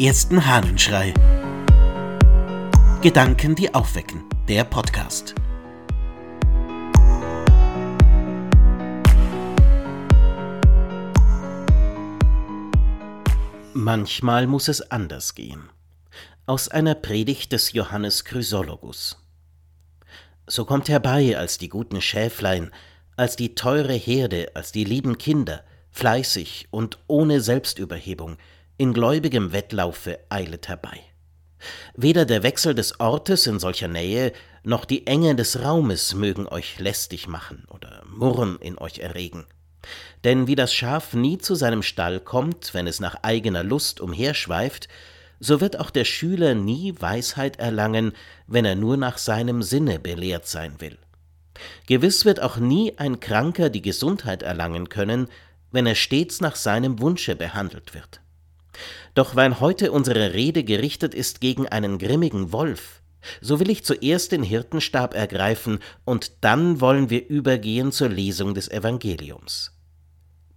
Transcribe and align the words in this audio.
ersten 0.00 0.46
Hahnenschrei. 0.46 1.12
Gedanken, 3.02 3.54
die 3.54 3.74
aufwecken. 3.74 4.24
Der 4.48 4.64
Podcast. 4.64 5.34
Manchmal 13.74 14.46
muss 14.46 14.68
es 14.68 14.90
anders 14.90 15.34
gehen. 15.34 15.68
Aus 16.46 16.68
einer 16.68 16.94
Predigt 16.94 17.52
des 17.52 17.74
Johannes 17.74 18.24
Chrysologus. 18.24 19.22
So 20.46 20.64
kommt 20.64 20.88
herbei 20.88 21.36
als 21.36 21.58
die 21.58 21.68
guten 21.68 22.00
Schäflein, 22.00 22.70
als 23.18 23.36
die 23.36 23.54
teure 23.54 23.92
Herde, 23.92 24.52
als 24.54 24.72
die 24.72 24.84
lieben 24.84 25.18
Kinder, 25.18 25.62
fleißig 25.90 26.68
und 26.70 26.98
ohne 27.06 27.42
Selbstüberhebung, 27.42 28.38
in 28.80 28.94
gläubigem 28.94 29.52
Wettlaufe 29.52 30.20
eilet 30.30 30.68
herbei. 30.68 31.00
Weder 31.94 32.24
der 32.24 32.42
Wechsel 32.42 32.74
des 32.74 32.98
Ortes 32.98 33.46
in 33.46 33.58
solcher 33.58 33.88
Nähe, 33.88 34.32
noch 34.62 34.86
die 34.86 35.06
Enge 35.06 35.34
des 35.34 35.62
Raumes 35.62 36.14
mögen 36.14 36.46
euch 36.46 36.78
lästig 36.78 37.28
machen 37.28 37.66
oder 37.68 38.02
Murren 38.06 38.56
in 38.58 38.78
euch 38.78 39.00
erregen. 39.00 39.44
Denn 40.24 40.46
wie 40.46 40.54
das 40.54 40.72
Schaf 40.72 41.12
nie 41.12 41.36
zu 41.36 41.56
seinem 41.56 41.82
Stall 41.82 42.20
kommt, 42.20 42.72
wenn 42.72 42.86
es 42.86 43.00
nach 43.00 43.16
eigener 43.22 43.62
Lust 43.62 44.00
umherschweift, 44.00 44.88
so 45.40 45.60
wird 45.60 45.78
auch 45.78 45.90
der 45.90 46.06
Schüler 46.06 46.54
nie 46.54 46.94
Weisheit 46.98 47.58
erlangen, 47.58 48.12
wenn 48.46 48.64
er 48.64 48.76
nur 48.76 48.96
nach 48.96 49.18
seinem 49.18 49.62
Sinne 49.62 49.98
belehrt 49.98 50.46
sein 50.46 50.80
will. 50.80 50.96
Gewiss 51.86 52.24
wird 52.24 52.40
auch 52.40 52.56
nie 52.56 52.96
ein 52.96 53.20
Kranker 53.20 53.68
die 53.68 53.82
Gesundheit 53.82 54.42
erlangen 54.42 54.88
können, 54.88 55.28
wenn 55.70 55.84
er 55.84 55.96
stets 55.96 56.40
nach 56.40 56.56
seinem 56.56 56.98
Wunsche 56.98 57.36
behandelt 57.36 57.92
wird. 57.92 58.22
Doch 59.14 59.36
weil 59.36 59.60
heute 59.60 59.92
unsere 59.92 60.32
Rede 60.32 60.64
gerichtet 60.64 61.14
ist 61.14 61.40
gegen 61.40 61.66
einen 61.66 61.98
grimmigen 61.98 62.52
Wolf, 62.52 63.00
so 63.40 63.60
will 63.60 63.70
ich 63.70 63.84
zuerst 63.84 64.32
den 64.32 64.42
Hirtenstab 64.42 65.14
ergreifen, 65.14 65.78
und 66.04 66.32
dann 66.42 66.80
wollen 66.80 67.10
wir 67.10 67.28
übergehen 67.28 67.92
zur 67.92 68.08
Lesung 68.08 68.54
des 68.54 68.68
Evangeliums. 68.68 69.72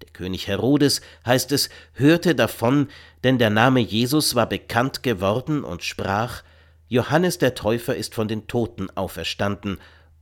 Der 0.01 0.09
König 0.11 0.47
Herodes, 0.47 1.01
heißt 1.25 1.51
es, 1.51 1.69
hörte 1.93 2.35
davon, 2.35 2.89
denn 3.23 3.38
der 3.38 3.49
Name 3.49 3.79
Jesus 3.79 4.35
war 4.35 4.47
bekannt 4.47 5.03
geworden 5.03 5.63
und 5.63 5.83
sprach, 5.83 6.43
Johannes 6.88 7.38
der 7.38 7.55
Täufer 7.55 7.95
ist 7.95 8.13
von 8.13 8.27
den 8.27 8.47
Toten 8.47 8.89
auferstanden, 8.91 9.79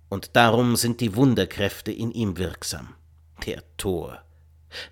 und 0.10 0.36
darum 0.36 0.76
sind 0.76 1.00
die 1.00 1.16
Wunderkräfte 1.16 1.92
in 1.92 2.12
ihm 2.12 2.38
wirksam. 2.38 2.96
Der 3.46 3.64
Tor. 3.78 4.24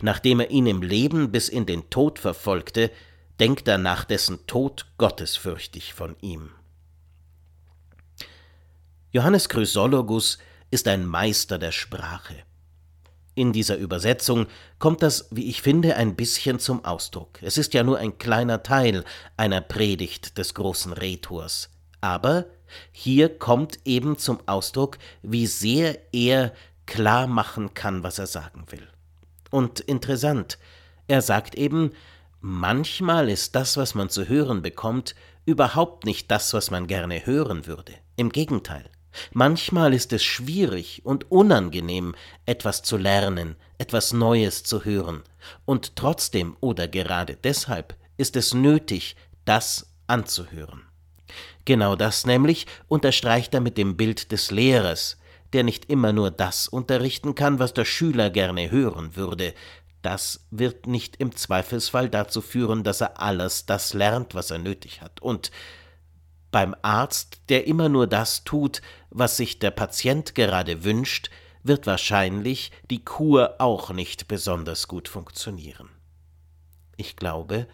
Nachdem 0.01 0.39
er 0.39 0.49
ihn 0.49 0.67
im 0.67 0.81
Leben 0.81 1.31
bis 1.31 1.49
in 1.49 1.65
den 1.65 1.89
Tod 1.89 2.19
verfolgte, 2.19 2.91
denkt 3.39 3.67
er 3.67 3.77
nach 3.77 4.03
dessen 4.03 4.45
Tod 4.47 4.87
gottesfürchtig 4.97 5.93
von 5.93 6.15
ihm. 6.21 6.51
Johannes 9.11 9.49
Chrysologus 9.49 10.37
ist 10.71 10.87
ein 10.87 11.05
Meister 11.05 11.57
der 11.57 11.71
Sprache. 11.71 12.35
In 13.33 13.53
dieser 13.53 13.77
Übersetzung 13.77 14.47
kommt 14.79 15.01
das, 15.01 15.27
wie 15.31 15.49
ich 15.49 15.61
finde, 15.61 15.95
ein 15.95 16.15
bisschen 16.15 16.59
zum 16.59 16.83
Ausdruck. 16.83 17.41
Es 17.41 17.57
ist 17.57 17.73
ja 17.73 17.83
nur 17.83 17.97
ein 17.97 18.17
kleiner 18.17 18.63
Teil 18.63 19.05
einer 19.37 19.61
Predigt 19.61 20.37
des 20.37 20.53
großen 20.53 20.93
Rhetors. 20.93 21.69
Aber 22.01 22.45
hier 22.91 23.39
kommt 23.39 23.79
eben 23.85 24.17
zum 24.17 24.39
Ausdruck, 24.45 24.97
wie 25.21 25.47
sehr 25.47 25.97
er 26.13 26.53
klar 26.85 27.27
machen 27.27 27.73
kann, 27.73 28.03
was 28.03 28.19
er 28.19 28.27
sagen 28.27 28.65
will. 28.69 28.87
Und 29.49 29.79
interessant, 29.79 30.57
er 31.07 31.21
sagt 31.21 31.55
eben, 31.55 31.91
manchmal 32.41 33.29
ist 33.29 33.55
das, 33.55 33.77
was 33.77 33.95
man 33.95 34.09
zu 34.09 34.27
hören 34.27 34.61
bekommt, 34.61 35.15
überhaupt 35.45 36.05
nicht 36.05 36.29
das, 36.29 36.53
was 36.53 36.71
man 36.71 36.87
gerne 36.87 37.25
hören 37.25 37.65
würde. 37.65 37.93
Im 38.15 38.29
Gegenteil. 38.29 38.89
Manchmal 39.31 39.93
ist 39.93 40.13
es 40.13 40.23
schwierig 40.23 41.01
und 41.03 41.31
unangenehm, 41.31 42.15
etwas 42.45 42.83
zu 42.83 42.97
lernen, 42.97 43.55
etwas 43.77 44.13
Neues 44.13 44.63
zu 44.63 44.85
hören, 44.85 45.23
und 45.65 45.95
trotzdem 45.95 46.55
oder 46.59 46.87
gerade 46.87 47.35
deshalb 47.35 47.95
ist 48.17 48.35
es 48.35 48.53
nötig, 48.53 49.15
das 49.45 49.87
anzuhören. 50.05 50.83
Genau 51.65 51.95
das 51.95 52.25
nämlich 52.25 52.67
unterstreicht 52.87 53.53
er 53.53 53.61
mit 53.61 53.77
dem 53.77 53.97
Bild 53.97 54.31
des 54.31 54.51
Lehrers, 54.51 55.17
der 55.53 55.63
nicht 55.63 55.85
immer 55.89 56.13
nur 56.13 56.31
das 56.31 56.67
unterrichten 56.67 57.35
kann, 57.35 57.59
was 57.59 57.73
der 57.73 57.85
Schüler 57.85 58.29
gerne 58.29 58.71
hören 58.71 59.15
würde. 59.15 59.53
Das 60.01 60.45
wird 60.51 60.87
nicht 60.87 61.17
im 61.17 61.35
Zweifelsfall 61.35 62.09
dazu 62.09 62.41
führen, 62.41 62.83
dass 62.83 63.01
er 63.01 63.19
alles 63.19 63.65
das 63.65 63.93
lernt, 63.93 64.35
was 64.35 64.51
er 64.51 64.59
nötig 64.59 65.01
hat. 65.01 65.21
Und 65.21 65.51
beim 66.51 66.75
Arzt, 66.81 67.41
der 67.49 67.67
immer 67.67 67.89
nur 67.89 68.07
das 68.07 68.43
tut, 68.43 68.81
was 69.09 69.37
sich 69.37 69.59
der 69.59 69.71
Patient 69.71 70.35
gerade 70.35 70.83
wünscht, 70.83 71.29
wird 71.63 71.85
wahrscheinlich 71.85 72.71
die 72.89 73.03
Kur 73.03 73.55
auch 73.59 73.91
nicht 73.91 74.27
besonders 74.27 74.87
gut 74.87 75.07
funktionieren. 75.07 75.89
Ich 76.95 77.15
glaube, 77.15 77.67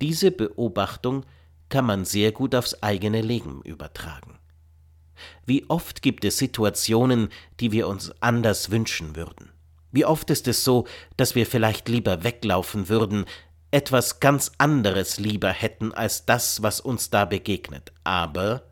diese 0.00 0.30
Beobachtung 0.30 1.24
kann 1.68 1.84
man 1.84 2.04
sehr 2.04 2.32
gut 2.32 2.54
aufs 2.54 2.82
eigene 2.82 3.20
Leben 3.20 3.62
übertragen. 3.62 4.38
Wie 5.46 5.68
oft 5.68 6.02
gibt 6.02 6.24
es 6.24 6.38
Situationen, 6.38 7.28
die 7.60 7.72
wir 7.72 7.88
uns 7.88 8.12
anders 8.20 8.70
wünschen 8.70 9.16
würden? 9.16 9.50
Wie 9.92 10.04
oft 10.04 10.30
ist 10.30 10.48
es 10.48 10.64
so, 10.64 10.86
dass 11.16 11.34
wir 11.34 11.46
vielleicht 11.46 11.88
lieber 11.88 12.24
weglaufen 12.24 12.88
würden, 12.88 13.26
etwas 13.70 14.20
ganz 14.20 14.52
anderes 14.58 15.18
lieber 15.18 15.50
hätten 15.50 15.92
als 15.92 16.26
das, 16.26 16.62
was 16.62 16.80
uns 16.80 17.10
da 17.10 17.24
begegnet. 17.24 17.92
Aber 18.04 18.62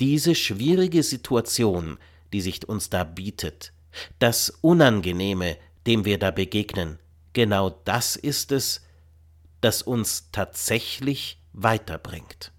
diese 0.00 0.34
schwierige 0.34 1.02
Situation, 1.02 1.98
die 2.32 2.40
sich 2.40 2.66
uns 2.68 2.88
da 2.90 3.04
bietet, 3.04 3.72
das 4.18 4.48
Unangenehme, 4.48 5.58
dem 5.86 6.04
wir 6.04 6.18
da 6.18 6.30
begegnen, 6.30 6.98
genau 7.34 7.70
das 7.70 8.16
ist 8.16 8.50
es, 8.50 8.80
das 9.60 9.82
uns 9.82 10.30
tatsächlich 10.32 11.38
weiterbringt. 11.52 12.50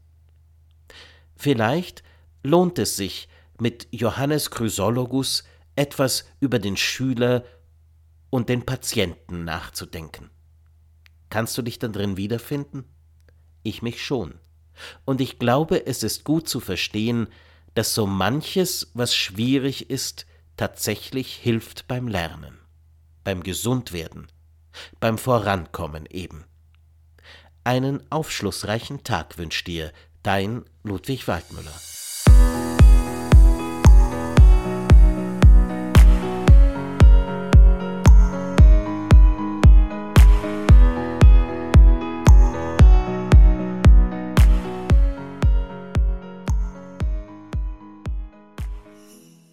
Vielleicht 1.36 2.04
lohnt 2.46 2.80
es 2.80 2.96
sich, 2.96 3.28
mit 3.60 3.88
Johannes 3.92 4.52
Chrysologus 4.52 5.44
etwas 5.76 6.26
über 6.40 6.60
den 6.60 6.78
Schüler 6.78 7.44
und 8.30 8.50
den 8.50 8.66
Patienten 8.66 9.44
nachzudenken. 9.44 10.30
Kannst 11.30 11.58
du 11.58 11.62
dich 11.62 11.80
dann 11.80 11.94
drin 11.94 12.18
wiederfinden? 12.18 12.86
Ich 13.64 13.82
mich 13.82 14.04
schon. 14.04 14.36
Und 15.06 15.22
ich 15.22 15.40
glaube, 15.40 15.86
es 15.86 16.04
ist 16.04 16.24
gut 16.24 16.48
zu 16.48 16.60
verstehen, 16.60 17.28
dass 17.74 17.94
so 17.94 18.08
manches, 18.08 18.92
was 18.94 19.16
schwierig 19.16 19.90
ist, 19.90 20.26
tatsächlich 20.58 21.36
hilft 21.36 21.88
beim 21.88 22.08
Lernen, 22.08 22.58
beim 23.24 23.44
Gesundwerden, 23.44 24.28
beim 25.00 25.18
Vorankommen 25.18 26.06
eben. 26.10 26.46
Einen 27.64 28.10
aufschlussreichen 28.12 29.04
Tag 29.04 29.38
wünscht 29.38 29.68
dir 29.68 29.92
dein 30.24 30.64
Ludwig 30.84 31.28
Waldmüller. 31.28 31.74